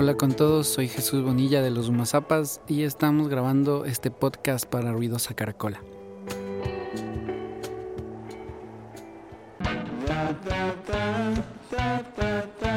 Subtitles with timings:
[0.00, 4.92] Hola con todos, soy Jesús Bonilla de los Humazapas y estamos grabando este podcast para
[4.92, 5.82] Ruidosa Caracola.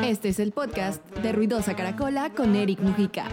[0.04, 3.30] Este es el podcast de Ruidosa Caracola con Eric Mujica.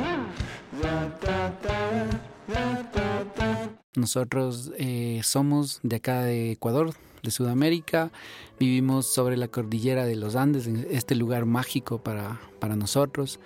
[3.97, 8.13] Nosotros eh, somos de acá de Ecuador, de Sudamérica.
[8.61, 13.41] Vivimos sobre la cordillera de los Andes, en este lugar mágico para, para nosotros.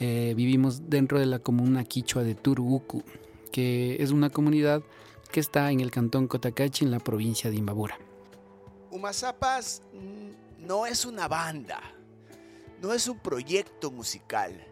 [0.00, 3.02] Eh, vivimos dentro de la comuna quichua de Turuuku,
[3.50, 4.82] que es una comunidad
[5.32, 7.98] que está en el cantón Cotacachi, en la provincia de Imbabura.
[8.90, 9.82] Humazapas
[10.58, 11.80] no es una banda,
[12.80, 14.66] no es un proyecto musical,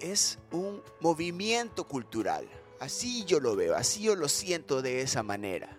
[0.00, 2.46] es un movimiento cultural.
[2.78, 5.78] Así yo lo veo, así yo lo siento de esa manera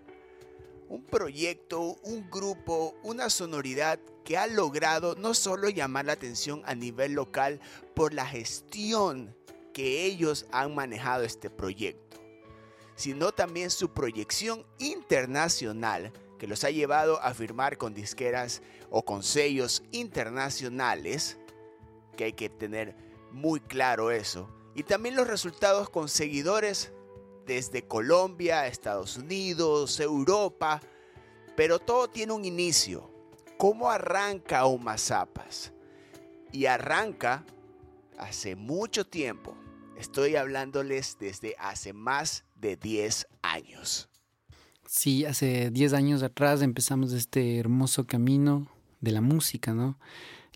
[0.93, 6.75] un proyecto, un grupo, una sonoridad que ha logrado no solo llamar la atención a
[6.75, 7.59] nivel local
[7.93, 9.35] por la gestión
[9.73, 12.17] que ellos han manejado este proyecto,
[12.95, 19.23] sino también su proyección internacional que los ha llevado a firmar con disqueras o con
[19.23, 21.37] sellos internacionales,
[22.17, 22.95] que hay que tener
[23.31, 26.91] muy claro eso, y también los resultados con seguidores
[27.45, 30.81] desde Colombia, Estados Unidos, Europa,
[31.55, 33.12] pero todo tiene un inicio.
[33.63, 35.71] ¿Cómo arranca Umazapas?
[36.51, 37.45] Y arranca
[38.17, 39.55] hace mucho tiempo.
[39.97, 44.09] Estoy hablándoles desde hace más de 10 años.
[44.85, 48.67] Sí, hace 10 años atrás empezamos este hermoso camino
[48.99, 49.97] de la música, ¿no?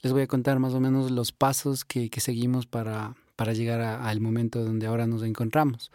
[0.02, 4.20] Les voy a contar más o menos los pasos que, seguimos para, para llegar al
[4.20, 5.94] momento donde ahora nos encontramos.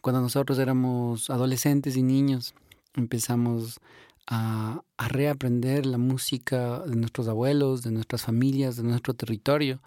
[0.00, 2.54] Cuando nosotros éramos adolescentes y niños,
[2.94, 3.80] empezamos
[4.26, 9.80] a, reaprender la música de nuestros abuelos, de nuestras familias, de nuestro territorio.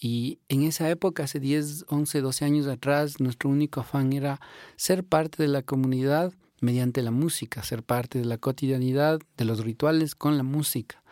[0.00, 4.40] Y en esa época, hace 10, 11, 12 años atrás, nuestro único afán era
[4.76, 9.64] ser parte de la comunidad mediante la música, ser parte de la cotidianidad, de los
[9.64, 11.02] rituales con la música.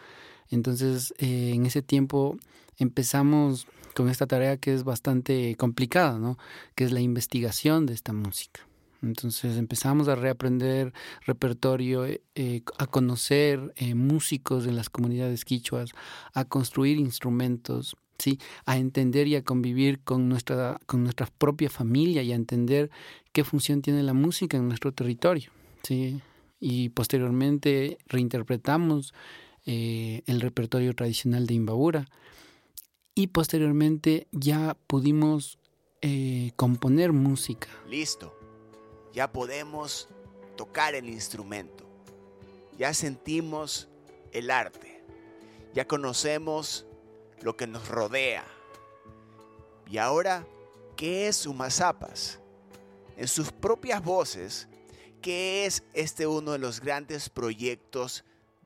[0.50, 2.36] Entonces, eh, en ese tiempo
[2.78, 6.36] empezamos con esta tarea que es bastante complicada, ¿no?
[6.74, 8.65] Que es la investigación de esta música.
[9.02, 10.92] Entonces empezamos a reaprender
[11.26, 15.90] repertorio, eh, eh, a conocer eh, músicos en las comunidades quichuas,
[16.32, 18.38] a construir instrumentos, ¿sí?
[18.64, 22.90] a entender y a convivir con nuestra, con nuestra propia familia y a entender
[23.32, 25.50] qué función tiene la música en nuestro territorio.
[25.82, 26.20] ¿sí?
[26.58, 29.12] Y posteriormente reinterpretamos
[29.68, 32.08] el repertorio tradicional de Imbabura
[33.16, 35.58] y posteriormente ya pudimos
[36.54, 37.66] componer música.
[37.90, 38.35] Listo
[39.16, 40.08] ya podemos
[40.58, 41.86] tocar el instrumento,
[42.76, 43.88] ya sentimos
[44.30, 45.02] el arte,
[45.72, 46.86] ya conocemos
[47.40, 48.44] lo que nos rodea.
[49.90, 50.46] Y ahora,
[50.96, 52.40] ¿qué es Umazapas?
[53.16, 54.68] En sus propias voces,
[55.22, 58.22] ¿qué es este uno de los grandes proyectos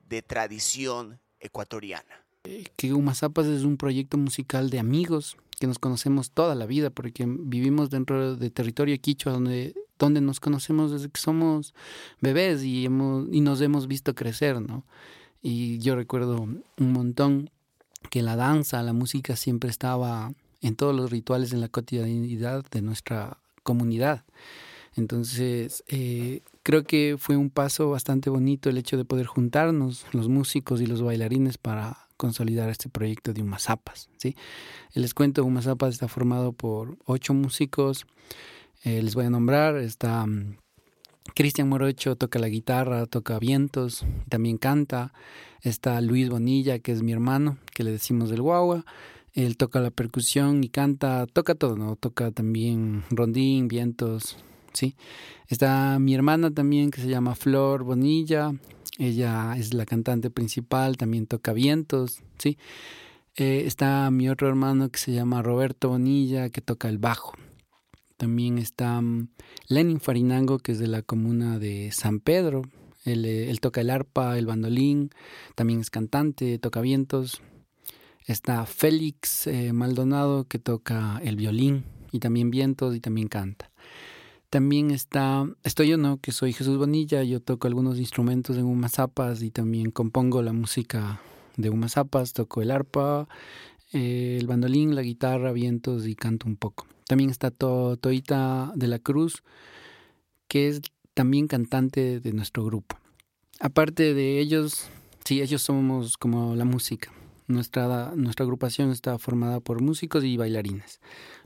[0.08, 2.26] de tradición ecuatoriana?
[2.42, 6.90] Eh, que Umazapas es un proyecto musical de amigos que nos conocemos toda la vida
[6.90, 11.74] porque vivimos dentro de territorio quichua donde donde nos conocemos desde que somos
[12.20, 14.84] bebés y, hemos, y nos hemos visto crecer, ¿no?
[15.42, 17.50] Y yo recuerdo un montón
[18.10, 22.82] que la danza, la música siempre estaba en todos los rituales, en la cotidianidad de
[22.82, 24.24] nuestra comunidad.
[24.96, 30.28] Entonces, eh, creo que fue un paso bastante bonito el hecho de poder juntarnos, los
[30.28, 34.10] músicos y los bailarines, para consolidar este proyecto de Humazapas.
[34.18, 34.36] ¿sí?
[34.92, 38.06] Les cuento, Humazapas está formado por ocho músicos
[38.82, 40.56] eh, les voy a nombrar, está mm,
[41.34, 45.12] Cristian Morocho, toca la guitarra, toca vientos, también canta.
[45.62, 48.84] Está Luis Bonilla, que es mi hermano, que le decimos del guagua.
[49.34, 51.96] Él toca la percusión y canta, toca todo, ¿no?
[51.96, 54.38] Toca también rondín, vientos,
[54.72, 54.96] ¿sí?
[55.48, 58.52] Está mi hermana también, que se llama Flor Bonilla.
[58.98, 62.58] Ella es la cantante principal, también toca vientos, ¿sí?
[63.36, 67.34] Eh, está mi otro hermano que se llama Roberto Bonilla, que toca el bajo.
[68.20, 69.28] También está mm,
[69.68, 72.60] Lenin Farinango, que es de la comuna de San Pedro.
[73.06, 75.08] Eh, él, toca el arpa, el bandolín,
[75.54, 77.40] también es cantante, toca vientos.
[78.26, 83.70] Está Félix eh, Maldonado, que toca el violín y también vientos y también canta.
[84.50, 86.18] También está, estoy yo, ¿no?
[86.18, 91.22] Que soy Jesús Bonilla, yo toco algunos instrumentos en Umazapas y también compongo la música
[91.56, 93.28] de Umazapas, toco el arpa,
[93.92, 96.86] eh, el bandolín, la guitarra, vientos y canto un poco.
[97.06, 99.42] También está Toita de la Cruz,
[100.46, 100.80] que es
[101.14, 102.96] también cantante de nuestro grupo.
[103.58, 104.88] Aparte de ellos,
[105.24, 107.12] sí, ellos somos como la música.
[107.46, 111.00] Nuestra, nuestra agrupación está formada por músicos y bailarines.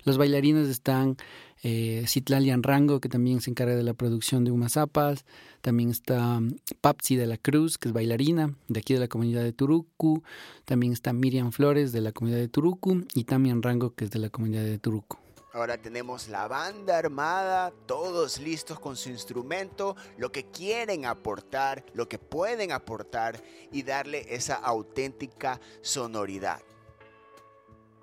[0.04, 1.16] Los bailarines están
[1.66, 5.24] eh, Citlalian Rango, que también se encarga de la producción de Umazapas.
[5.62, 9.42] También está mm, Papsi de la Cruz, que es bailarina, de aquí de la comunidad
[9.42, 10.22] de Turucu.
[10.66, 13.06] También está Miriam Flores, de la comunidad de Turucu.
[13.14, 15.16] Y Tamian Rango, que es de la comunidad de Turucu.
[15.54, 22.10] Ahora tenemos la banda armada, todos listos con su instrumento, lo que quieren aportar, lo
[22.10, 26.60] que pueden aportar y darle esa auténtica sonoridad.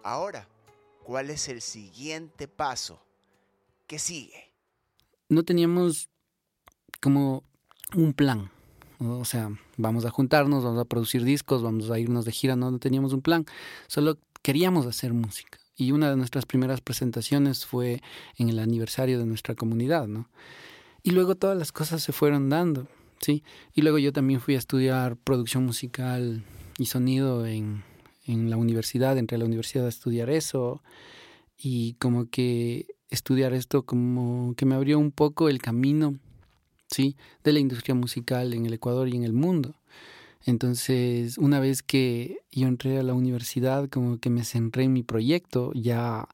[0.02, 0.48] Ahora,
[1.04, 3.00] ¿cuál es el siguiente paso?
[3.92, 4.54] ¿Qué sigue?
[5.28, 6.10] No teníamos
[7.02, 7.44] como
[7.94, 8.50] un plan.
[9.00, 12.72] O sea, vamos a juntarnos, vamos a producir discos, vamos a irnos de gira, no,
[12.72, 13.46] no teníamos un plan.
[13.88, 18.02] Solo queríamos hacer música y una de nuestras primeras presentaciones fue
[18.38, 20.30] en el aniversario de nuestra comunidad, ¿no?
[21.04, 22.88] Y luego todas las cosas se fueron dando,
[23.20, 23.44] ¿sí?
[23.74, 26.46] Y luego yo también fui a estudiar producción musical
[26.78, 27.84] y sonido en,
[28.26, 30.82] en la universidad, entré a la universidad a estudiar eso
[31.58, 36.16] y como que estudiar esto como que me abrió un poco el camino,
[36.88, 37.16] ¿sí?
[37.44, 39.76] De la industria musical en el Ecuador y en el mundo.
[40.46, 45.04] Entonces, una vez que yo entré a la universidad, como que me centré en mi
[45.04, 46.28] proyecto ya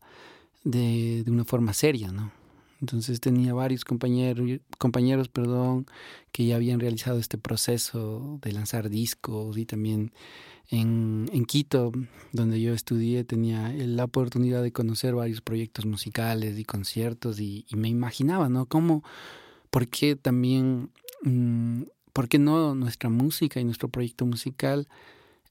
[0.63, 2.31] de, de una forma seria, ¿no?
[2.79, 5.87] Entonces tenía varios compañeros, compañeros perdón,
[6.31, 10.13] que ya habían realizado este proceso de lanzar discos y también
[10.69, 11.91] en, en Quito,
[12.33, 17.87] donde yo estudié, tenía la oportunidad de conocer varios proyectos musicales y conciertos y, me
[17.87, 18.65] imaginaba, ¿no?
[18.65, 19.03] ¿Cómo,
[19.69, 20.91] por qué también
[21.23, 21.83] mmm,
[22.17, 24.87] ¿por qué no nuestra música y nuestro proyecto musical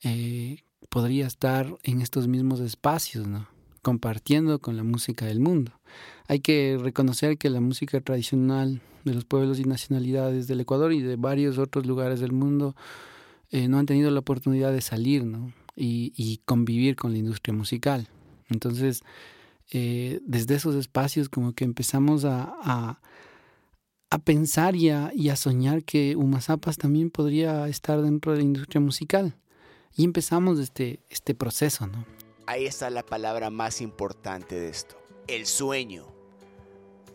[0.03, 3.47] eh, podría estar en estos mismos espacios, ¿no?
[3.87, 5.71] Compartiendo con la música del mundo?
[6.27, 11.03] Hay que reconocer que la música tradicional de los pueblos y nacionalidades del Ecuador y
[11.03, 12.75] de varios otros lugares del mundo
[13.53, 15.53] eh, no han tenido la oportunidad de salir ¿no?
[15.77, 18.09] y, convivir con la industria musical.
[18.49, 19.05] Entonces,
[19.71, 22.99] eh, desde esos espacios como que empezamos a,
[24.11, 28.45] a pensar y a, y a soñar que Umazapas también podría estar dentro de la
[28.45, 29.37] industria musical.
[29.95, 32.16] Y empezamos este, este proceso, ¿no?
[32.47, 34.97] Ahí está la palabra más importante de esto,
[35.27, 36.07] el sueño.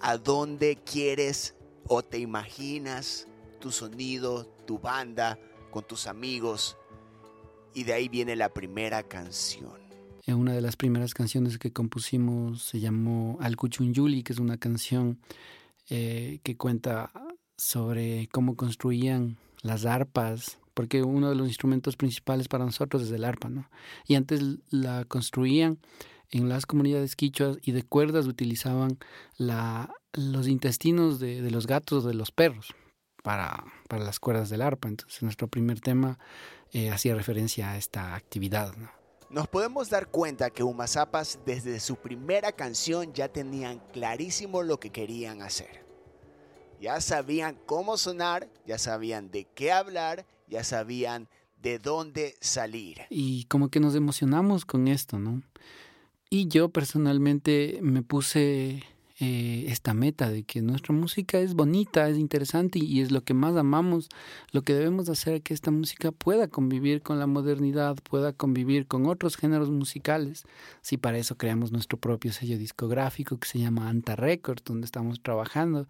[0.01, 1.55] ¿A dónde quieres
[1.87, 3.27] o te imaginas
[3.59, 5.39] tu sonido, tu banda,
[5.71, 6.77] con tus amigos?
[7.73, 9.79] Y de ahí viene la primera canción.
[10.27, 15.19] Una de las primeras canciones que compusimos se llamó Al Yuli, que es una canción
[15.89, 17.11] eh, que cuenta
[17.57, 23.23] sobre cómo construían las arpas, porque uno de los instrumentos principales para nosotros es el
[23.23, 23.69] arpa, ¿no?
[24.07, 24.41] Y antes
[24.71, 25.77] la construían
[26.31, 28.97] en las comunidades quichuas y de cuerdas utilizaban
[29.37, 32.73] la, los intestinos de, de los gatos o de los perros
[33.21, 34.87] para, para, las cuerdas del arpa.
[34.87, 36.17] Entonces nuestro primer tema
[36.71, 38.89] eh, hacía referencia a esta actividad, ¿no?
[39.29, 44.89] Nos podemos dar cuenta que Umazapas desde su primera canción ya tenían clarísimo lo que
[44.89, 45.85] querían hacer.
[46.81, 51.27] Ya sabían cómo sonar, ya sabían de qué hablar, ya sabían
[51.61, 52.99] de dónde salir.
[53.09, 55.41] Y como que nos emocionamos con esto, ¿no?
[56.29, 58.83] Y yo personalmente me puse
[59.19, 63.33] eh, esta meta de que nuestra música es bonita, es interesante y, es lo que
[63.33, 64.09] más amamos.
[64.51, 68.87] Lo que debemos hacer es que esta música pueda convivir con la modernidad, pueda convivir
[68.87, 70.45] con otros géneros musicales.
[70.81, 75.21] Si para eso creamos nuestro propio sello discográfico que se llama Anta Records, donde estamos
[75.21, 75.87] trabajando.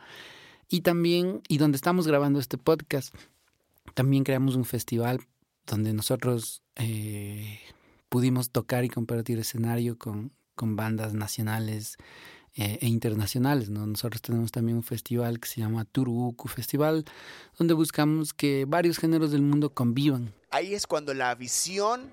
[0.67, 3.15] Y también, y donde estamos grabando este podcast,
[3.93, 5.19] también creamos un festival
[5.65, 7.60] donde nosotros eh,
[8.10, 10.33] pudimos tocar y compartir escenario con,
[10.63, 11.98] bandas nacionales
[12.53, 13.71] eh, e internacionales.
[13.71, 13.88] ¿no?
[13.88, 17.03] Nosotros tenemos también un festival que se llama Turuku Festival,
[17.57, 20.36] donde buscamos que varios géneros del mundo convivan.
[20.51, 22.12] Ahí es cuando la visión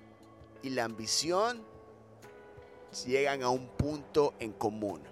[0.62, 1.60] y la ambición
[3.06, 5.02] llegan a un punto en común.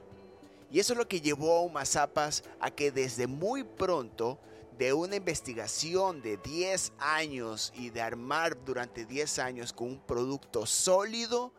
[0.70, 4.38] Y eso es lo que llevó a Umazapas a que desde muy pronto,
[4.78, 10.66] de una investigación de 10 años y de armar durante 10 años con un producto
[10.66, 11.52] sólido,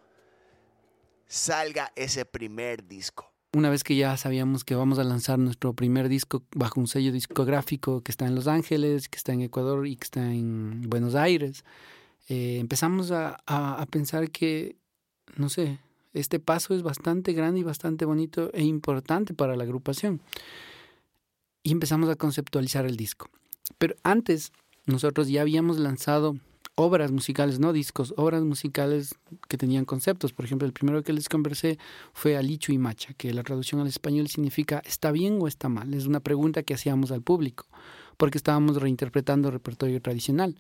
[1.28, 6.10] salga ese primer disco una vez que ya sabíamos que vamos a lanzar nuestro primer
[6.10, 9.96] disco bajo un sello discográfico que está en Los Ángeles, que está en Ecuador y
[9.96, 11.66] que está en Buenos Aires,
[12.30, 14.76] eh, empezamos a, a, a, pensar que,
[15.38, 15.80] no sé,
[16.14, 20.22] este paso es bastante grande y bastante bonito e importante para la agrupación.
[21.68, 23.30] Y empezamos a conceptualizar el disco.
[23.78, 24.54] Pero antes,
[24.86, 26.38] nosotros ya habíamos lanzado
[26.76, 29.16] obras musicales, no discos, obras musicales
[29.50, 30.32] que tenían conceptos.
[30.32, 31.78] Por ejemplo, el primero que les conversé
[32.14, 35.94] fue Alichu y Macha, que la traducción al español significa ¿está bien o está mal?
[35.94, 37.66] Es una pregunta que hacíamos al público,
[38.16, 40.56] porque estábamos reinterpretando repertorio tradicional.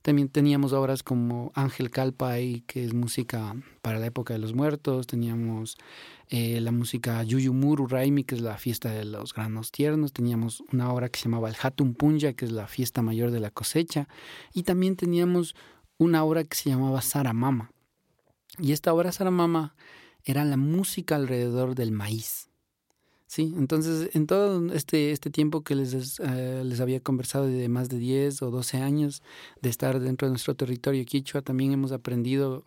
[0.00, 5.06] También teníamos obras como Ángel Calpay, que es música para la época de los muertos.
[5.06, 5.76] Teníamos
[6.28, 10.12] eh, la música Yuyumuru Raimi, que es la fiesta de los granos tiernos.
[10.12, 13.40] Teníamos una obra que se llamaba el Hatun Punja, que es la fiesta mayor de
[13.40, 14.08] la cosecha.
[14.52, 15.54] Y también teníamos
[15.98, 17.70] una obra que se llamaba Saramama.
[18.58, 19.76] Y esta obra Saramama
[20.24, 22.50] era la música alrededor del maíz.
[23.28, 27.88] Sí, entonces en todo este, este tiempo que les, eh, les había conversado de más
[27.88, 29.22] de 10 o 12 años
[29.60, 32.66] de estar dentro de nuestro territorio quichua, también hemos aprendido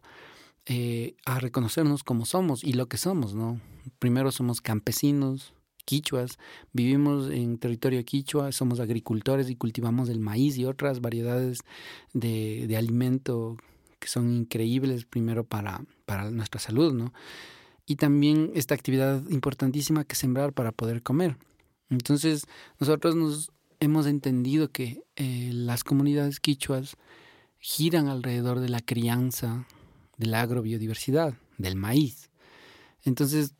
[0.66, 3.60] eh, a reconocernos como somos y lo que somos, ¿no?
[4.00, 5.54] Primero somos campesinos,
[5.86, 6.38] quichuas,
[6.74, 11.60] vivimos en territorio quichua, somos agricultores y cultivamos el maíz y otras variedades
[12.14, 13.58] de, de alimento
[14.00, 17.12] que son increíbles primero para, para nuestra salud, ¿no?
[17.90, 21.38] y también esta actividad importantísima que sembrar para poder comer.
[21.90, 22.46] Entonces,
[22.80, 26.98] nosotros nos hemos entendido que eh, las comunidades quichuas
[27.58, 29.66] giran alrededor de la crianza
[30.20, 32.30] de la agrobiodiversidad, del maíz.
[33.04, 33.56] Entonces,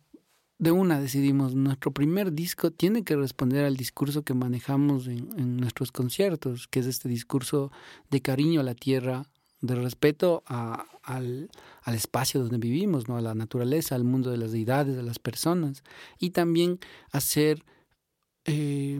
[0.60, 5.94] de una decidimos, nuestro primer disco tiene que responder al discurso que manejamos en, nuestros
[5.94, 7.72] conciertos, que es este discurso
[8.12, 9.24] de cariño a la tierra,
[9.62, 11.50] de respeto al,
[11.84, 13.18] al, espacio donde vivimos, ¿no?
[13.18, 15.84] a la naturaleza, al mundo de las deidades, a las personas,
[16.20, 16.80] y también
[17.12, 17.64] hacer
[18.44, 19.00] eh,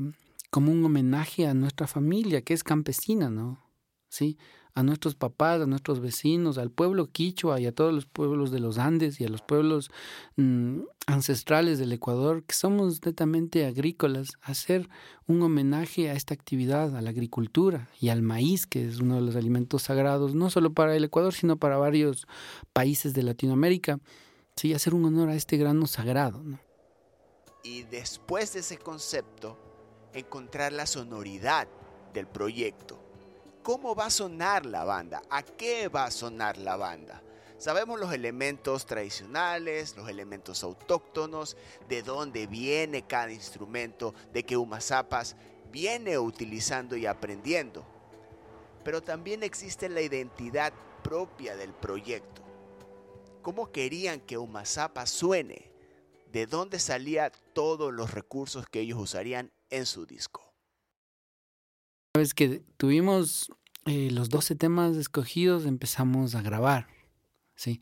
[0.50, 3.70] como un homenaje a nuestra familia, que es campesina, ¿no?
[4.10, 4.38] ¿Sí?
[4.76, 8.60] A nuestros papás, a nuestros vecinos, al pueblo quichua y a todos los pueblos de
[8.60, 9.92] los Andes y a los pueblos
[10.36, 14.88] mmm, ancestrales del Ecuador, que somos netamente agrícolas, hacer
[15.28, 19.22] un homenaje a esta actividad, a la agricultura y al maíz, que es uno de
[19.22, 22.28] los alimentos sagrados, no solo para el Ecuador, sino para varios
[22.74, 24.00] países de Latinoamérica,
[24.56, 26.44] sí, hacer un honor a este grano sagrado.
[27.64, 29.58] Y después de ese concepto,
[30.14, 31.68] encontrar la sonoridad
[32.14, 33.09] del proyecto
[33.64, 35.22] ¿Cómo va a sonar la banda?
[35.30, 37.22] ¿A qué va a sonar la banda?
[37.58, 41.58] Sabemos los elementos tradicionales, los elementos autóctonos,
[41.90, 45.36] de dónde viene cada instrumento, de que Umazapas
[45.70, 47.86] viene utilizando y aprendiendo.
[48.86, 50.72] Pero también existe la identidad
[51.04, 52.42] propia del proyecto.
[53.42, 55.70] ¿Cómo querían que Umazapas suene?
[56.32, 60.49] ¿De dónde salían todos los recursos que ellos usarían en su disco?
[62.16, 63.52] Sabes que tuvimos
[63.86, 66.88] eh, los 12 temas escogidos, empezamos a grabar,
[67.56, 67.82] ¿sí?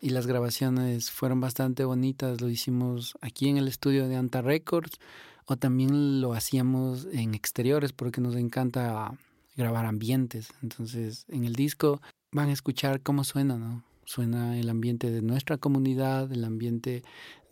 [0.00, 4.98] Y las grabaciones fueron bastante bonitas, lo hicimos aquí en el estudio de Anta Records
[5.44, 9.12] o también lo hacíamos en exteriores porque nos encanta
[9.56, 10.48] grabar ambientes.
[10.62, 12.00] Entonces, en el disco
[12.32, 13.84] van a escuchar cómo suena, ¿no?
[14.04, 17.02] Suena el ambiente de nuestra comunidad, el ambiente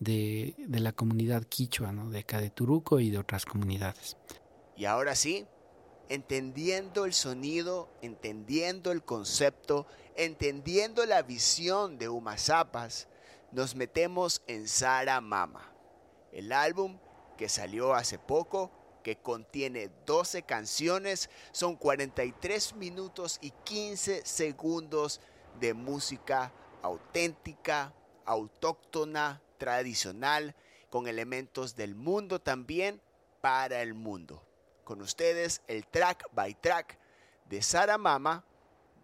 [0.01, 2.09] de, de la comunidad quichua, ¿no?
[2.09, 4.17] De acá de Turuco y de otras comunidades.
[4.75, 5.45] Y ahora sí,
[6.09, 9.87] entendiendo el sonido, entendiendo el concepto,
[10.17, 13.09] entendiendo la visión de Umazapas,
[13.53, 15.73] nos metemos en Sara Mama,
[16.33, 16.99] el álbum
[17.37, 18.71] que salió hace poco,
[19.03, 25.21] que contiene 12 canciones, son 43 minutos y 15 segundos
[25.61, 30.55] de música auténtica, autóctona, tradicional,
[30.91, 33.01] con elementos del mundo también
[33.41, 34.48] para el mundo
[34.89, 36.99] con ustedes el track by track
[37.51, 38.43] de Sara Mama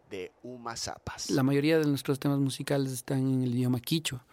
[0.08, 1.28] de Uma Zapas.
[1.28, 4.24] La mayoría de nuestros temas musicales están en el idioma quichua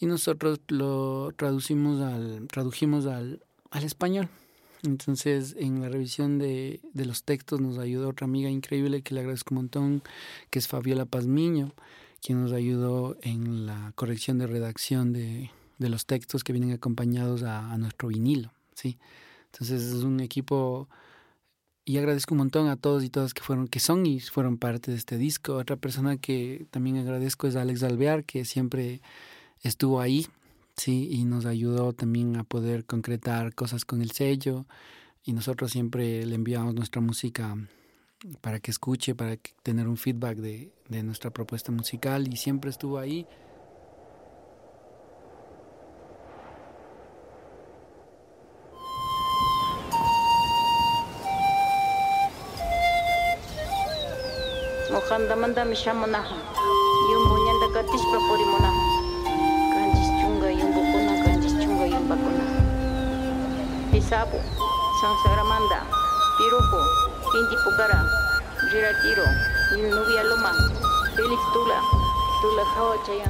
[0.00, 4.28] y nosotros lo traducimos al, tradujimos al, al español.
[4.82, 9.20] Entonces, en la revisión de, de, los textos nos ayudó otra amiga increíble que le
[9.20, 10.02] agradezco un montón,
[10.50, 11.72] que es Fabiola Pazmiño,
[12.20, 17.44] quien nos ayudó en la corrección de redacción de, de los textos que vienen acompañados
[17.44, 18.50] a, a nuestro vinilo.
[18.74, 18.98] ¿sí?
[19.54, 20.88] Entonces es un equipo
[21.84, 24.90] y agradezco un montón a todos y todas que fueron que son y fueron parte
[24.90, 25.54] de este disco.
[25.54, 29.00] Otra persona que también agradezco es Alex Alvear que siempre
[29.62, 30.26] estuvo ahí,
[30.76, 34.66] sí, y nos ayudó también a poder concretar cosas con el sello
[35.24, 37.56] y nosotros siempre le enviamos nuestra música
[38.40, 42.98] para que escuche, para tener un feedback de, de nuestra propuesta musical y siempre estuvo
[42.98, 43.24] ahí.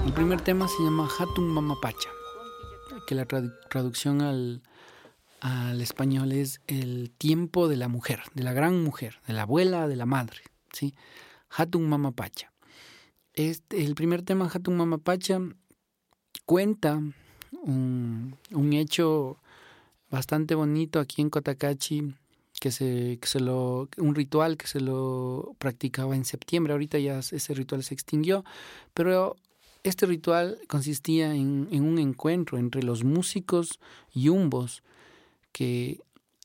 [0.07, 2.09] El primer tema se llama Hatun Mamapacha,
[3.07, 4.63] que la tradu traducción al,
[5.41, 9.87] al español es el tiempo de la mujer, de la gran mujer, de la abuela,
[9.87, 10.43] de la madre.
[10.73, 10.95] ¿sí?
[11.57, 12.53] Hatun Mamapacha.
[13.33, 15.41] Este, el primer tema, Hatun Mamapacha,
[16.45, 17.01] cuenta
[17.63, 19.39] un, un hecho
[20.11, 22.15] bastante bonito aquí en Cotacachi,
[22.61, 26.73] que se, que se lo, un ritual que se lo practicaba en septiembre.
[26.73, 28.45] Ahorita ya ese ritual se extinguió,
[28.93, 29.37] pero
[29.83, 33.81] este ritual consistía en, en un encuentro entre los músicos
[34.15, 34.83] yumbos,
[35.53, 36.01] que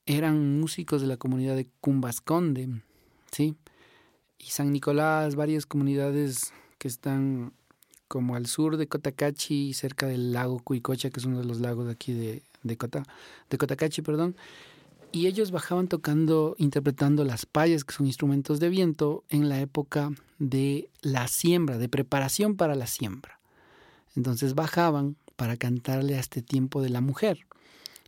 [0.05, 2.81] eran músicos de la comunidad de Cumbasconde,
[3.31, 3.55] ¿sí?
[4.39, 7.53] Y San Nicolás, varias comunidades que están
[8.07, 11.85] como al sur de Cotacachi, cerca del lago Cuicocha, que es uno de los lagos
[11.85, 13.03] de aquí de, de, Cota,
[13.49, 14.35] de Cotacachi, perdón.
[15.11, 20.11] Y ellos bajaban tocando, interpretando las payas, que son instrumentos de viento, en la época
[20.39, 23.39] de la siembra, de preparación para la siembra.
[24.15, 27.45] Entonces bajaban para cantarle a este tiempo de la mujer.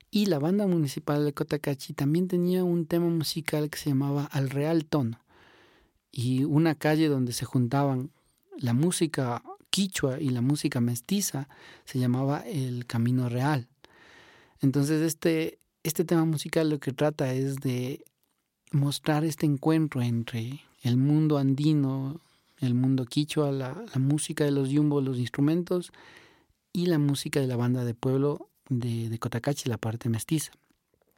[0.09, 4.49] Y la banda municipal de Cotacachi también tenía un tema musical que se llamaba Al
[4.49, 5.20] Real Tono.
[6.11, 8.11] Y una calle donde se juntaban
[8.57, 11.47] la música quichua y la música mestiza
[11.85, 13.67] se llamaba el Camino Real.
[14.59, 18.03] Entonces este, este tema musical lo que trata es de
[18.71, 22.21] mostrar este encuentro entre el mundo andino,
[22.59, 25.91] el mundo quichua, la, música de los yumbos, los instrumentos,
[26.73, 30.51] y la música de la banda de pueblo de Cotacachi, la parte mestiza.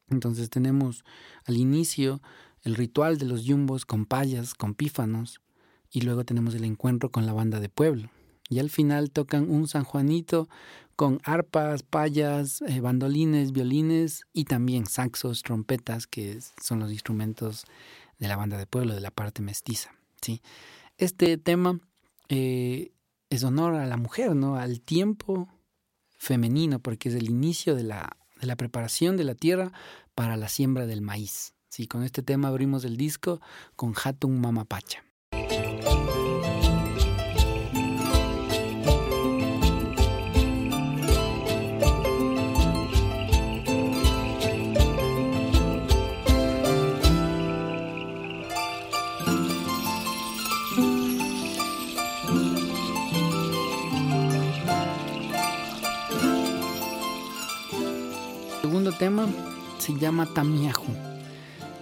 [0.09, 1.03] Entonces tenemos
[1.45, 2.21] al inicio
[2.63, 5.41] el ritual de los yumbos con payas, con pífanos,
[5.91, 8.09] y luego tenemos el encuentro con la banda de pueblo.
[8.49, 10.49] Y al final tocan un San Juanito
[10.95, 17.65] con arpas, payas, eh, bandolines, violines y también saxos, trompetas, que son los instrumentos
[18.19, 19.91] de la banda de pueblo, de la parte mestiza.
[20.21, 20.41] ¿sí?
[20.97, 21.79] Este tema
[22.29, 22.91] eh,
[23.29, 24.55] es honor a la mujer, ¿no?
[24.55, 25.47] al tiempo
[26.17, 29.71] femenino, porque es el inicio de la, de la preparación de la tierra
[30.15, 31.53] para la siembra del maíz.
[31.75, 33.41] Sí, con este tema abrimos el disco
[33.75, 35.03] con Hatun Mamapacha.
[58.61, 59.27] segundo tema
[59.79, 61.12] se llama Tamiahu.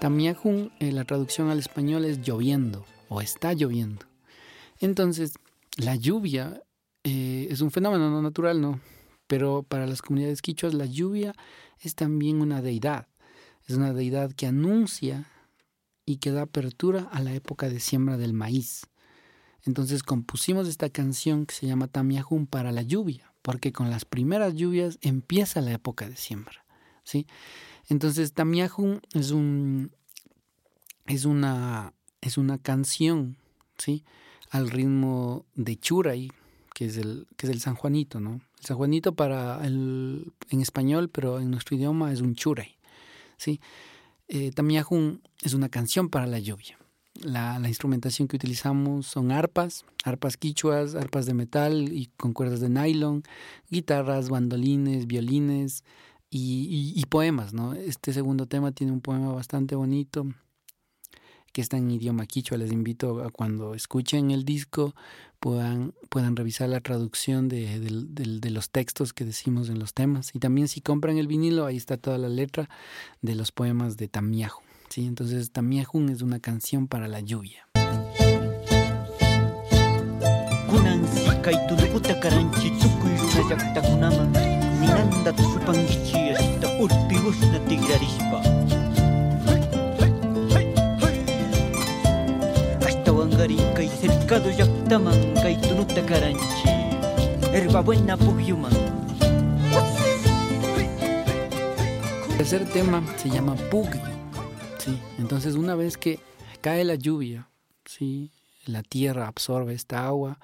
[0.01, 4.07] Tamiahu, eh, la traducción al español es lloviendo o está lloviendo.
[4.79, 5.35] Entonces,
[5.77, 6.63] la lluvia
[7.03, 8.79] eh, es un fenómeno no natural, ¿no?
[9.27, 11.35] Pero para las comunidades quichuas la lluvia
[11.79, 13.09] es también una deidad.
[13.67, 15.27] Es una deidad que anuncia
[16.03, 18.87] y que da apertura a la época de siembra del maíz.
[19.65, 24.55] Entonces compusimos esta canción que se llama Tamiahun para la lluvia, porque con las primeras
[24.55, 26.65] lluvias empieza la época de siembra.
[27.03, 27.27] ¿sí?
[27.89, 29.91] Entonces, Tamiahun es un
[31.05, 33.37] es una es una canción,
[33.77, 34.03] ¿sí?
[34.49, 36.31] Al ritmo de Churay,
[36.73, 38.41] que es el que es el San Juanito, ¿no?
[38.59, 42.77] El San Juanito para el en español, pero en nuestro idioma es un Churay,
[43.37, 43.59] ¿sí?
[44.27, 44.51] Eh,
[45.41, 46.77] es una canción para la lluvia.
[47.15, 52.61] La, la, instrumentación que utilizamos son arpas, arpas quichuas, arpas de metal y con cuerdas
[52.61, 53.23] de nylon,
[53.69, 55.83] guitarras, bandolines, violines,
[56.33, 57.73] y, y, poemas, ¿no?
[57.73, 60.25] Este segundo tema tiene un poema bastante bonito
[61.51, 62.57] que está en idioma quichua.
[62.57, 64.95] Les invito a cuando escuchen el disco
[65.41, 70.33] puedan, puedan revisar la traducción de, de, de, los textos que decimos en los temas.
[70.33, 72.69] Y también si compran el vinilo, ahí está toda la letra
[73.21, 74.61] de los poemas de Tamiahu.
[74.87, 75.05] ¿sí?
[75.05, 77.67] Entonces Tamiahun es una canción para la lluvia.
[86.87, 88.71] Ninanda tusupangichi
[92.81, 96.69] hasta wangarin kay cercado yaktaman kay tunuta karanchi
[97.53, 98.73] herba buena pugyuman
[102.29, 104.01] El tercer tema se llama Pugyu.
[104.79, 106.19] Sí, entonces una vez que
[106.61, 107.49] cae la lluvia,
[107.85, 108.31] sí,
[108.65, 110.39] la tierra absorbe esta agua,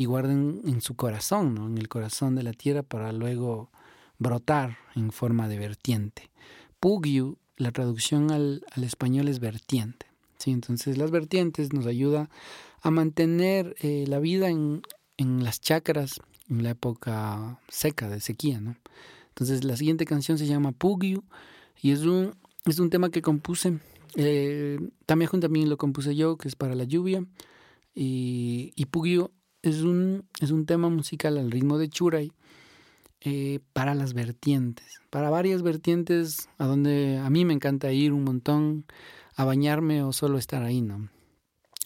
[0.00, 1.66] y guarden en su corazón, ¿no?
[1.66, 3.70] en el corazón de la tierra para luego
[4.20, 6.30] brotar en forma de vertiente.
[6.78, 10.06] Pugyu, la traducción al, al español es vertiente.
[10.38, 10.52] ¿sí?
[10.52, 12.30] Entonces las vertientes nos ayuda
[12.82, 14.82] a mantener eh, la vida en,
[15.16, 18.60] en las chakras en la época seca, de sequía.
[18.60, 18.76] ¿no?
[19.28, 21.24] Entonces la siguiente canción se llama Pugyu
[21.80, 22.34] y es un,
[22.66, 23.78] es un tema que compuse.
[24.16, 27.24] Eh, también también lo compuse yo, que es para la lluvia.
[27.94, 29.30] Y, y Pugyu
[29.62, 32.32] es un, es un tema musical al ritmo de Churay
[33.20, 38.24] eh, para las vertientes, para varias vertientes a donde a mí me encanta ir un
[38.24, 38.84] montón
[39.36, 41.08] a bañarme o solo estar ahí, ¿no?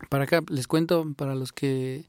[0.09, 2.07] para acá les cuento, para los que,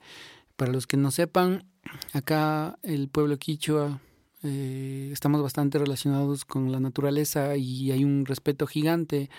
[0.55, 1.65] para los que no sepan,
[2.13, 4.01] acá el pueblo quichua
[4.43, 9.29] eh, estamos bastante relacionados con la naturaleza y hay un respeto gigante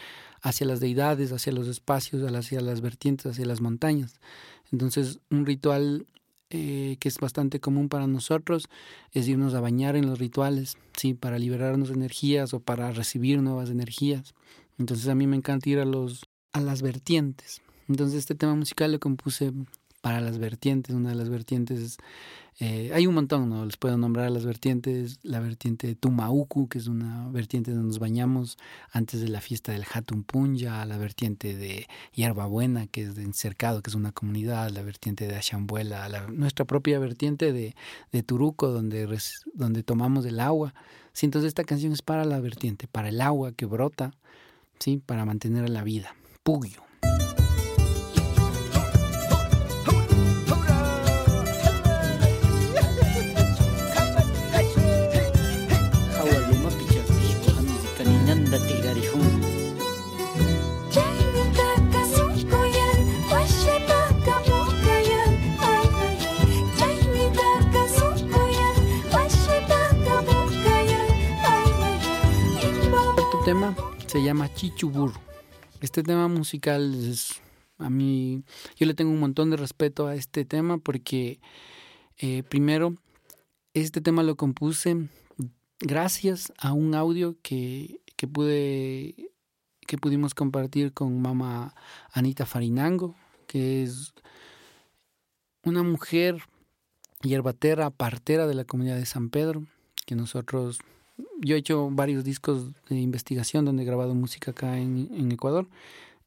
[0.43, 4.21] hacia las deidades, hacia los espacios, hacia las vertientes, hacia las montañas.
[4.73, 6.07] Entonces, un ritual
[6.51, 8.69] eh, que es bastante común para nosotros
[9.13, 13.43] es irnos a bañar en los rituales, sí, para liberarnos de energías o para recibir
[13.43, 14.35] nuevas energías.
[14.79, 17.61] Entonces, a mí me encanta ir a los a las vertientes.
[17.89, 19.53] Entonces, este tema musical lo compuse
[20.01, 20.95] para las vertientes.
[20.95, 21.99] Una de las vertientes es
[22.59, 23.67] eh, hay un montón, ¿no?
[23.67, 25.19] Les puedo nombrar las vertientes.
[25.23, 28.57] La vertiente de Tumauku, que es una vertiente donde nos bañamos
[28.91, 30.85] antes de la fiesta del Hatun Punja.
[30.87, 31.87] La vertiente de
[32.49, 34.71] Buena, que es de Encercado, que es una comunidad.
[34.71, 36.09] La vertiente de Ashambuela.
[36.29, 37.75] nuestra propia vertiente de,
[38.11, 39.07] de Turuco, donde,
[39.53, 40.73] donde tomamos el agua.
[41.13, 44.13] Sí, entonces esta canción es para la vertiente, para el agua que brota,
[44.79, 45.03] ¿sí?
[45.05, 46.15] Para mantener la vida.
[46.43, 46.87] Pugio.
[73.47, 73.77] Tema
[74.09, 75.13] se llama Chichubur.
[75.81, 77.41] Este tema musical es
[77.79, 78.43] a mí,
[78.75, 81.39] yo le tengo un montón de respeto a este tema porque
[82.19, 82.97] eh, primero,
[83.73, 85.09] este tema lo compuse
[85.79, 89.31] gracias a un audio que, que pude
[89.87, 91.73] que pudimos compartir con mamá
[92.11, 93.15] Anita Farinango,
[93.47, 94.13] que es
[95.63, 96.43] una mujer
[97.23, 99.65] hierbatera, partera de la comunidad de San Pedro,
[100.05, 100.81] que nosotros
[101.41, 105.69] yo he hecho varios discos de investigación donde he grabado música acá en, Ecuador.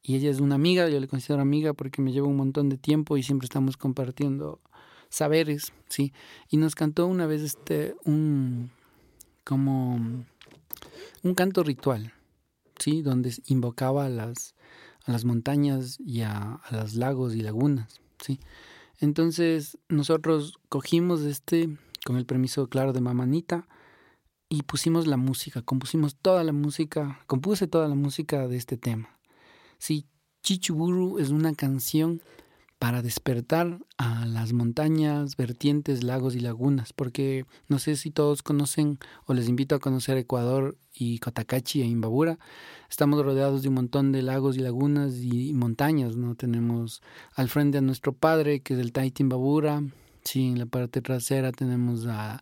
[0.02, 2.78] Y ella es una amiga, yo le considero amiga porque me lleva un montón de
[2.78, 4.62] tiempo y siempre estamos compartiendo
[5.10, 6.14] saberes, ¿sí?
[6.50, 8.72] Y nos cantó una vez este, un,
[9.44, 9.96] como
[11.24, 12.14] un canto ritual,
[12.78, 13.02] ¿sí?
[13.02, 14.56] Donde invocaba a las,
[15.06, 18.40] a las montañas y a, a los lagos y lagunas, ¿sí?
[19.00, 23.68] Entonces nosotros cogimos este, con el permiso claro de Mamanita,
[24.50, 29.20] y pusimos la música, compusimos toda la música, compuse toda la música de este tema.
[29.78, 30.08] Sí,
[30.42, 32.22] Chichuburu es una canción
[32.80, 38.98] para despertar a las montañas, vertientes, lagos y lagunas, porque no sé si todos conocen
[39.26, 42.40] o les invito a conocer Ecuador y Cotacachi e Imbabura.
[42.90, 46.36] Estamos rodeados de un montón de lagos y lagunas y montañas, ¿no?
[46.36, 47.02] Tenemos
[47.36, 49.84] al frente a nuestro padre, que es el Taiti Imbabura,
[50.24, 52.42] sí, en la parte trasera tenemos a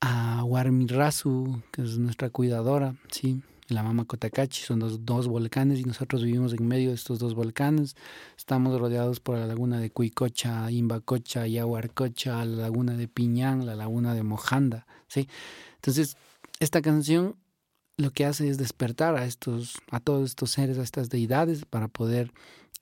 [0.00, 5.84] a Warmirazu, que es nuestra cuidadora, sí, la Mama Cotacachi, son los dos volcanes y
[5.84, 7.96] nosotros vivimos en medio de estos dos volcanes.
[8.36, 14.14] Estamos rodeados por la laguna de Cuicocha, Imbacocha, Yahuarcocha, la laguna de Piñán, la laguna
[14.14, 15.28] de Mojanda, ¿sí?
[15.76, 16.16] Entonces,
[16.60, 17.36] esta canción
[17.96, 21.88] lo que hace es despertar a estos a todos estos seres, a estas deidades para
[21.88, 22.32] poder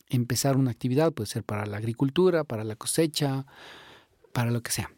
[0.08, 3.46] empezar una actividad, puede ser para la agricultura, para la cosecha,
[4.32, 4.90] para lo que sea.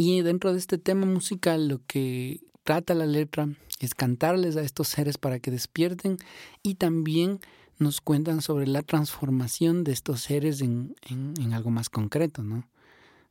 [0.00, 3.48] Y dentro de este tema musical lo que trata la letra
[3.80, 6.18] es cantarles a estos seres para que despierten
[6.62, 7.40] y también
[7.78, 12.64] nos cuentan sobre la transformación de estos seres en, en, algo más concreto, ¿no?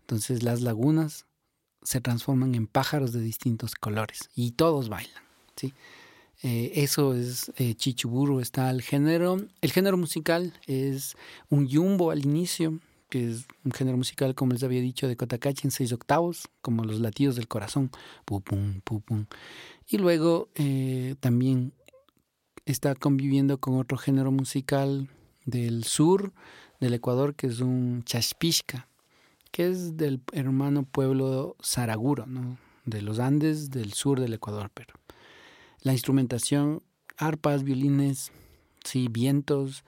[0.02, 1.26] Entonces las lagunas
[1.84, 5.24] se transforman en pájaros de distintos colores y todos bailan,
[5.56, 5.74] ¿sí?
[6.44, 9.38] Eh, eso es eh, Chichuburu, está el género.
[9.62, 11.16] El género musical es
[11.48, 15.68] un yumbo al inicio, que es un género musical, como les había dicho, de Cotacachi
[15.68, 17.92] en seis octavos, como los latidos del corazón.
[18.26, 18.42] Pum,
[18.84, 19.26] pum,
[19.88, 21.74] Y luego eh, también
[22.66, 25.10] está conviviendo con otro género musical
[25.46, 26.34] del sur
[26.80, 28.88] del Ecuador, que es un chaspishka,
[29.52, 32.58] que es del hermano pueblo Saraguro, ¿no?
[32.86, 34.70] de los Andes del sur del Ecuador.
[34.74, 34.94] Pero
[35.82, 36.84] la instrumentación,
[37.18, 38.32] arpas, violines,
[38.84, 39.84] sí, vientos,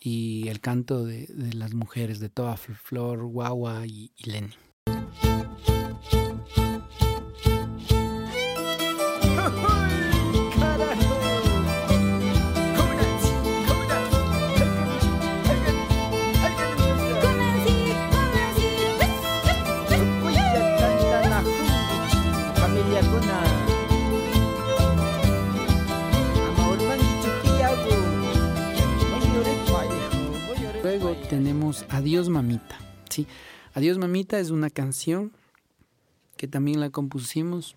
[0.00, 4.54] y el canto de, de las mujeres de toda Flor, Guagua y, y Lenny.
[31.88, 32.78] Adiós Mamita.
[33.08, 33.26] Sí,
[33.74, 35.32] Adiós Mamita es una canción
[36.36, 37.76] que también la compusimos.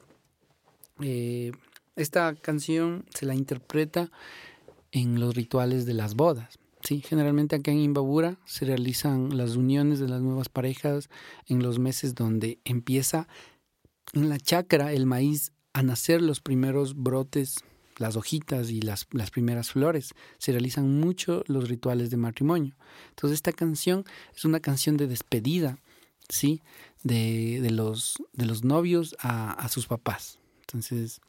[1.00, 1.52] Eh,
[1.96, 4.10] esta canción se la interpreta
[4.92, 6.58] en los rituales de las bodas.
[6.82, 11.10] Sí, generalmente acá en Imbabura se realizan las uniones de las nuevas parejas
[11.46, 13.28] en los meses donde empieza
[14.14, 17.64] en la chacra el maíz a nacer los primeros brotes,
[17.98, 20.14] las hojitas y las, las primeras flores.
[20.38, 22.76] Se realizan mucho los rituales de matrimonio.
[23.10, 25.80] Entonces esta canción es una canción de despedida,
[26.30, 26.62] ¿sí?
[27.04, 30.40] De, de los, de los novios a, a sus papás.
[30.62, 31.22] Entonces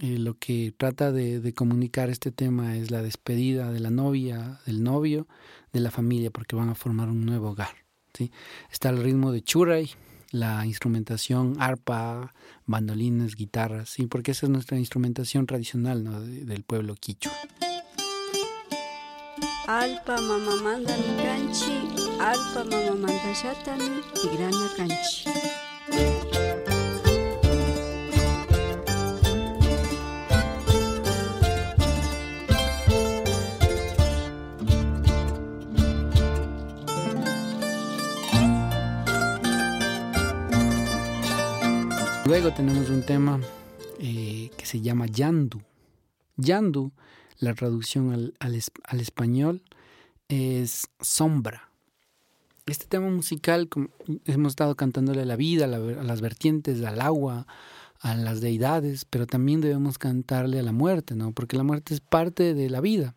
[0.00, 4.82] eh, lo que trata de, comunicar este tema es la despedida de la novia, del
[4.82, 5.28] novio,
[5.72, 7.84] de la familia, porque van a formar un nuevo hogar.
[8.14, 8.32] ¿sí?
[8.70, 9.90] Está el ritmo de churay,
[10.32, 12.34] la instrumentación, arpa,
[12.66, 14.06] bandolines, guitarras, ¿sí?
[14.06, 17.32] porque esa es nuestra instrumentación tradicional del pueblo quichua.
[19.68, 20.16] Alpa
[22.20, 22.64] alpa
[23.32, 25.51] shatami, tigrana canchi.
[42.32, 43.38] Luego tenemos un tema
[43.98, 45.60] eh, que se llama Yandu.
[46.38, 46.90] Yandu,
[47.38, 49.60] la traducción al, al, español,
[50.28, 51.68] es sombra.
[52.64, 53.68] Este tema musical,
[54.24, 57.46] hemos estado cantándole a la vida, a, la, a las vertientes, al agua,
[58.00, 61.32] a las deidades, pero también debemos cantarle a la muerte, ¿no?
[61.32, 63.14] Porque la muerte es parte de la vida.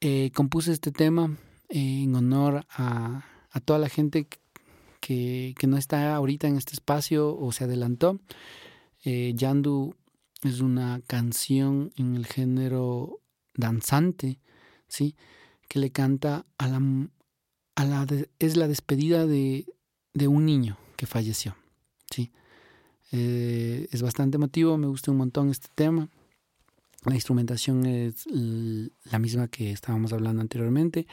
[0.00, 1.36] Eh, compuse este tema
[1.68, 4.26] en honor a, a toda la gente
[5.04, 8.20] que, no está ahorita en este espacio o se adelantó.
[9.04, 9.94] Eh, Yandu
[10.42, 13.20] es una canción en el género
[13.54, 14.40] danzante,
[14.88, 15.14] ¿sí?
[15.68, 16.80] Que le canta a la...
[17.76, 18.06] A la
[18.38, 19.66] es la despedida de,
[20.12, 21.56] de, un niño que falleció,
[22.08, 22.30] ¿sí?
[23.10, 26.08] Eh, es bastante emotivo, me gusta un montón este tema.
[27.04, 31.06] La instrumentación es la misma que estábamos hablando anteriormente.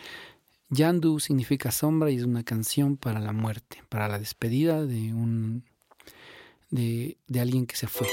[0.72, 5.66] Yandu significa sombra y es una canción para la muerte, para la despedida de un
[6.70, 8.08] de, de alguien que se fue.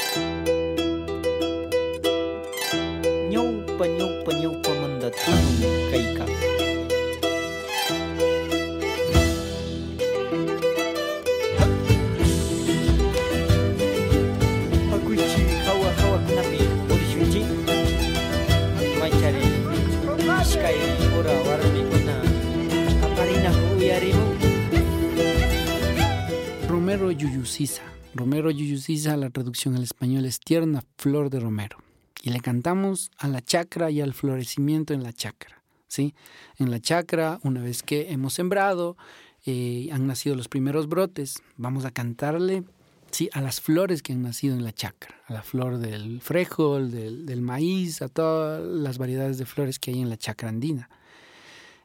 [28.14, 31.78] Romero Yuyusisa, la traducción al español es tierna flor de romero.
[32.22, 35.60] Y le cantamos a la chacra y al florecimiento en la chacra.
[35.88, 36.14] ¿sí?
[36.58, 38.96] En la chacra, una vez que hemos sembrado,
[39.44, 42.62] eh, han nacido los primeros brotes, vamos a cantarle
[43.10, 43.28] ¿sí?
[43.32, 47.26] a las flores que han nacido en la chacra, a la flor del frijol, del,
[47.26, 50.90] del maíz, a todas las variedades de flores que hay en la chacra andina.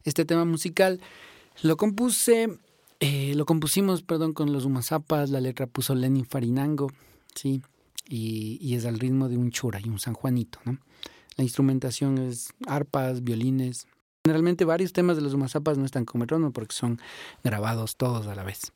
[0.03, 1.01] Este tema musical
[1.63, 2.59] lo compuse
[3.06, 6.89] eh, lo compusimos, perdón, con los Umazapas, la letra puso Lenin Farinango,
[7.36, 7.62] ¿sí?
[8.08, 10.78] Y, es al ritmo de un chura y un San Juanito, ¿no?
[11.36, 13.88] La instrumentación es arpas, violines.
[14.24, 17.02] Generalmente varios temas de los Umazapas no están como trono porque son
[17.44, 18.72] grabados todos a la vez.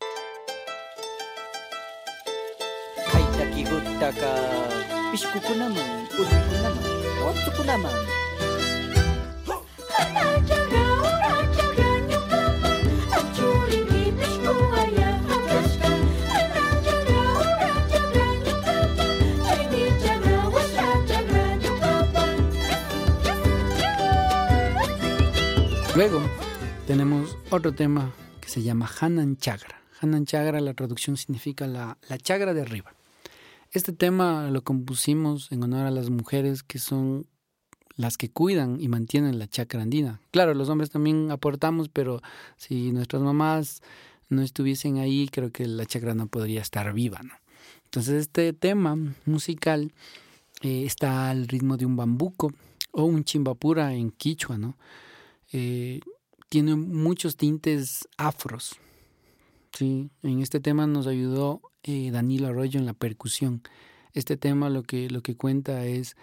[26.09, 26.25] Luego
[26.85, 29.81] tenemos otro tema que se llama Hanan Chagra.
[29.99, 32.93] Hanan Chagra, la traducción significa la, la, chagra de arriba.
[33.73, 37.27] Este tema lo compusimos en honor a las mujeres que son
[37.97, 40.21] las que cuidan y mantienen la chacra andina.
[40.31, 42.21] Claro, los hombres también aportamos, pero
[42.55, 43.81] si nuestras mamás
[44.29, 47.19] no estuviesen ahí, creo que la chacra no podría estar viva.
[47.21, 47.33] ¿no?
[47.83, 49.91] Entonces este tema musical
[50.61, 52.53] eh, está al ritmo de un bambuco
[52.93, 54.77] o un chimbapura en quichua, ¿no?
[55.51, 56.01] Eh,
[56.49, 58.77] tiene muchos tintes afros.
[59.73, 60.09] ¿sí?
[60.23, 63.61] En este tema nos ayudó eh, Danilo Arroyo en la percusión.
[64.13, 66.15] Este tema lo que, lo que cuenta es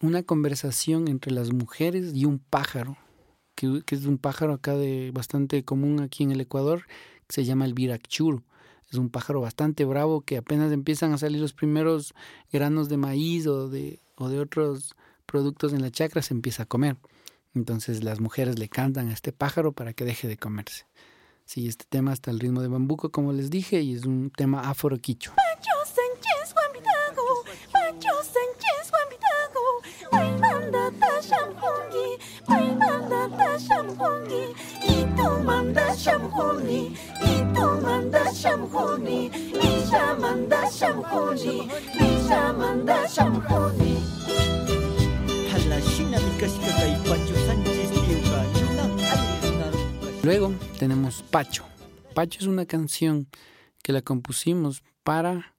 [0.00, 2.96] una conversación entre las mujeres y un pájaro,
[3.54, 6.86] que, es un pájaro acá de bastante común aquí en el Ecuador,
[7.26, 8.42] que se llama el virachuru.
[8.90, 12.14] Es un pájaro bastante bravo que apenas empiezan a salir los primeros
[12.52, 16.66] granos de maíz o de, o de otros productos en la chacra, se empieza a
[16.66, 16.96] comer.
[17.54, 20.86] Entonces las mujeres le cantan a este pájaro para que deje de comerse.
[21.44, 24.70] Sí, este tema está al ritmo de bambuco, como les dije, y es un tema
[24.70, 25.34] afro-quicho.
[50.22, 51.64] Luego tenemos Pacho.
[52.14, 53.26] Pacho es una canción
[53.82, 55.54] que la compusimos para,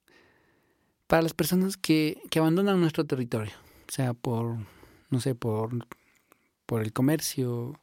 [1.08, 3.52] para las personas que, que abandonan nuestro territorio,
[3.88, 4.58] o sea, por,
[5.10, 5.72] no sé, por,
[6.66, 7.80] por el comercio,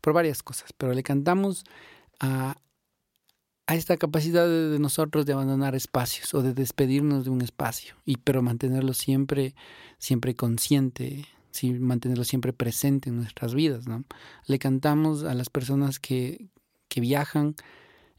[0.00, 1.64] por varias cosas, pero le cantamos
[2.20, 2.56] a,
[3.66, 7.96] a esta capacidad de, de nosotros de abandonar espacios o de despedirnos de un espacio,
[8.06, 9.54] y pero mantenerlo siempre,
[9.98, 14.04] siempre consciente, sí, mantenerlo siempre presente en nuestras vidas, ¿no?
[14.46, 16.48] Le cantamos a las personas que,
[16.88, 17.54] que viajan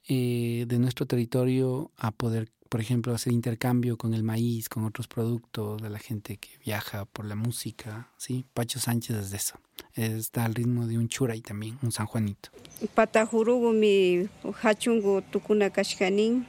[0.07, 5.09] eh, de nuestro territorio a poder, por ejemplo, hacer intercambio con el maíz, con otros
[5.09, 8.45] productos, de la gente que viaja por la música, ¿sí?
[8.53, 9.59] Pacho Sánchez es de eso.
[9.95, 12.49] Está al ritmo de un churay también, un San Juanito.
[12.95, 14.29] patahurugumi
[14.63, 16.45] hachungu tukuna kashkanin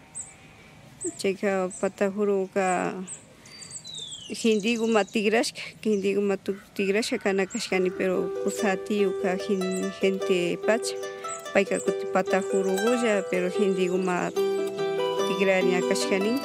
[1.18, 2.94] chayka patahuruga
[4.28, 9.62] hindiguma tigrashka hindiguma tu- tigrashka kana kashkani pero kusatiyuka hin
[10.00, 10.96] gente pacha
[11.54, 14.30] payka kuti patahurugulla pero hindiguma
[15.28, 16.38] tigrania kashkanin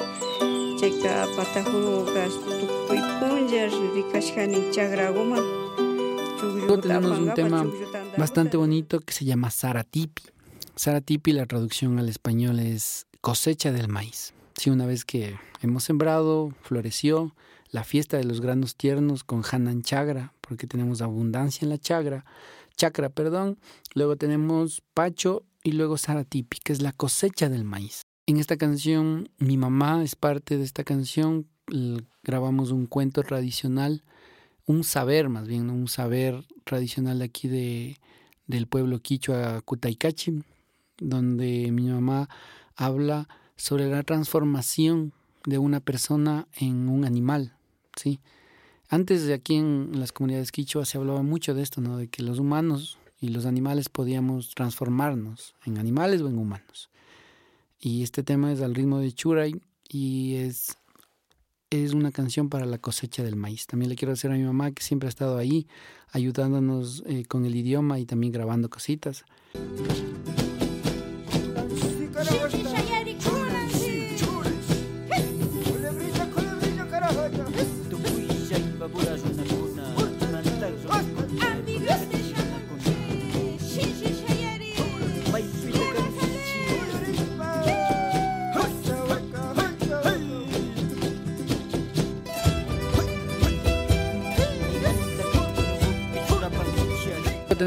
[0.80, 3.62] chayka patahuruga tukuy punlla
[3.96, 5.38] rikashkanin chagraguma
[6.42, 7.66] Luego tenemos un tema
[8.16, 10.22] bastante bonito que se llama Saratipi.
[10.76, 14.32] Saratipi, la traducción al español es cosecha del maíz.
[14.56, 17.32] Sí, una vez que hemos sembrado, floreció
[17.72, 22.24] la fiesta de los granos tiernos con Hanan Chagra, porque tenemos abundancia en la chagra,
[22.76, 23.58] chacra, perdón.
[23.94, 28.02] Luego tenemos Pacho y luego Saratipi, que es la cosecha del maíz.
[28.26, 31.48] En esta canción, mi mamá es parte de esta canción.
[32.22, 34.04] Grabamos un cuento tradicional
[34.66, 37.98] un saber más bien, un saber tradicional de aquí de,
[38.46, 40.42] del pueblo quichua Kutaycachi,
[40.98, 42.28] donde mi mamá
[42.76, 45.12] habla sobre la transformación
[45.44, 47.56] de una persona en un animal,
[47.96, 48.20] ¿sí?
[48.88, 51.96] Antes de aquí en las comunidades quichua se hablaba mucho de esto, ¿no?
[51.96, 56.90] De que los humanos y los animales podíamos transformarnos en animales o en humanos.
[57.80, 60.76] Y este tema es al ritmo de Churay y es
[61.72, 63.66] es una canción para la cosecha del maíz.
[63.66, 65.66] También le quiero decir a mi mamá que siempre ha estado ahí
[66.12, 69.24] ayudándonos eh, con el idioma y también grabando cositas.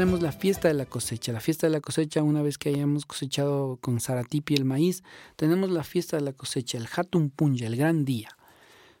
[0.06, 1.32] Tenemos la fiesta de la cosecha.
[1.32, 5.02] La fiesta de la cosecha, una vez que hayamos cosechado con Saratipi el maíz,
[5.34, 8.28] tenemos la fiesta de la cosecha, el Hatun Punja, el gran día,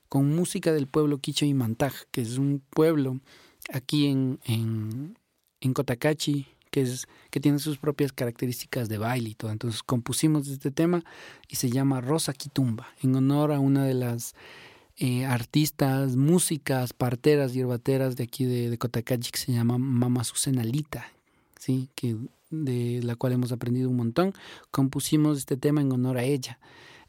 [0.08, 3.20] con música del pueblo Quicho y Mantaj, que es un pueblo
[3.72, 5.16] aquí en, en,
[5.60, 9.52] en Cotacachi, que, es, que tiene sus propias características de baile y todo.
[9.52, 11.04] Entonces compusimos este tema
[11.48, 14.34] y se llama Rosa Quitumba, en honor a una de las
[14.98, 21.06] eh, artistas, músicas, parteras, hierbateras de aquí de, Cotacachi que se llama Mama Susana Lita,
[21.58, 21.90] ¿sí?
[21.94, 22.16] que,
[22.50, 24.32] de la cual hemos aprendido un montón.
[24.70, 26.58] Compusimos este tema en honor a ella.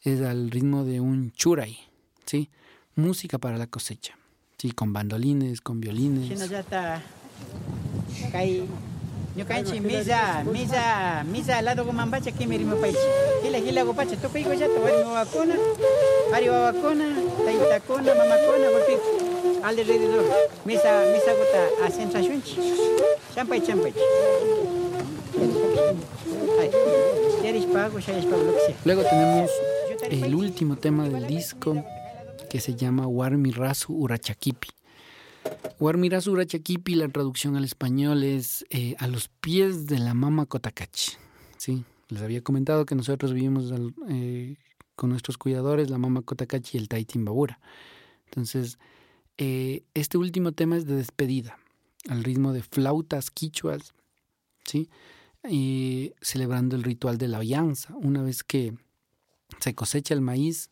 [0.01, 1.77] Es al ritmo de un churay,
[2.25, 2.49] ¿sí?
[2.95, 4.17] música para la cosecha,
[4.57, 4.71] ¿sí?
[4.71, 6.29] con bandolines, con violines.
[6.29, 7.01] Shinallata
[8.31, 8.67] kay
[9.37, 13.11] ñukanchik misa misa misa ladogo mambacha kimi rimapaychik
[13.43, 15.55] hila hilagopacha tukuykullata wari wawakuna
[16.35, 17.05] ari wawakuna
[17.45, 18.99] taytakuna mamakuna volpik
[19.63, 20.23] alrededor.
[20.65, 22.59] Misa misakuta acentrashunchik
[23.35, 24.03] champay champaychik
[28.85, 29.49] Luego tenemos
[30.09, 31.83] el último tema del disco
[32.49, 34.76] que se llama Warmirazu Urachakipi.
[35.79, 41.11] Warmirazu Urachakipi, la traducción al español es eh, a los pies de la mama Cotacachi.
[41.57, 41.83] ¿sí?
[42.09, 43.71] Les había comentado que nosotros vivimos
[44.09, 44.57] eh,
[44.95, 47.59] con nuestros cuidadores, la mama Cotacachi y el Taitimbabura.
[48.25, 48.79] Entonces,
[49.37, 51.57] eh, este último tema es de despedida,
[52.09, 53.93] al ritmo de flautas quichuas,
[54.65, 54.89] ¿sí?
[55.47, 57.93] Y celebrando el ritual de la alianza.
[57.95, 58.73] Una vez que
[59.59, 60.71] se cosecha el maíz,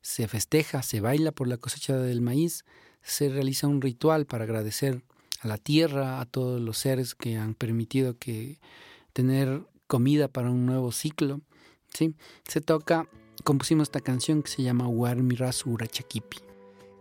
[0.00, 2.64] se festeja, se baila por la cosecha del maíz,
[3.02, 5.02] se realiza un ritual para agradecer
[5.40, 8.58] a la tierra, a todos los seres que han permitido que
[9.12, 11.40] tener comida para un nuevo ciclo.
[11.92, 12.14] ¿sí?
[12.48, 13.08] Se toca,
[13.44, 16.38] compusimos esta canción que se llama Warmirazu Urachakipi.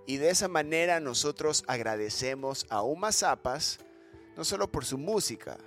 [0.08, 3.80] Y de esa manera nosotros agradecemos a Uma Zapas
[4.36, 5.58] no solo por su música,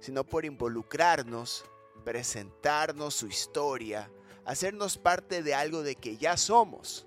[0.00, 1.64] sino por involucrarnos,
[2.04, 4.10] presentarnos su historia,
[4.44, 7.06] hacernos parte de algo de que ya somos,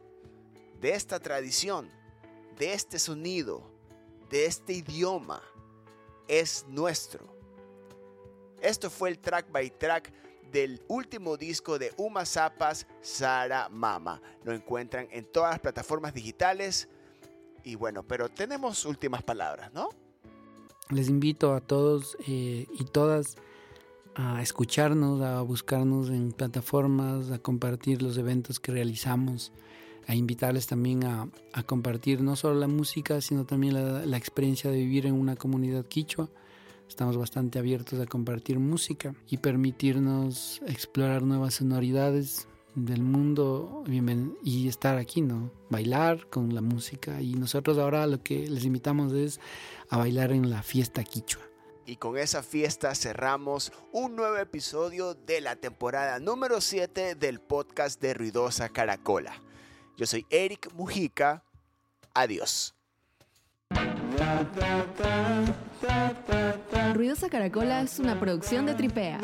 [0.80, 1.90] de esta tradición,
[2.60, 3.64] de este sonido,
[4.30, 5.42] de este idioma,
[6.28, 7.26] es nuestro.
[8.62, 10.12] Esto fue el track by track
[10.52, 14.22] del último disco de Uma Zapas, Sara Mama.
[14.44, 16.90] Lo encuentran en todas las plataformas digitales.
[17.64, 19.90] Y bueno, pero tenemos últimas palabras, ¿no?
[20.90, 23.38] Les invito a todos eh, y todas
[24.16, 29.54] a escucharnos, a buscarnos en plataformas, a compartir los eventos que realizamos,
[30.10, 31.30] a invitarles también a,
[31.68, 35.86] compartir no solo la música, sino también la, la, experiencia de vivir en una comunidad
[35.86, 36.30] quichua.
[36.88, 43.84] Estamos bastante abiertos a compartir música y permitirnos explorar nuevas sonoridades del mundo
[44.44, 45.52] y estar aquí, ¿no?
[45.70, 47.22] Bailar con la música.
[47.22, 49.40] Y nosotros ahora lo que les invitamos es
[49.90, 51.44] a bailar en la fiesta quichua.
[51.86, 58.02] Y con esa fiesta cerramos un nuevo episodio de la temporada número 7 del podcast
[58.02, 59.40] de Ruidosa Caracola.
[60.00, 61.44] Yo soy Eric Mujica.
[62.14, 62.74] Adiós.
[66.94, 69.20] Ruidosa Caracola es una producción de Tripea.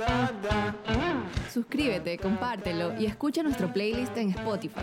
[1.53, 4.81] Suscríbete, compártelo y escucha nuestro playlist en Spotify.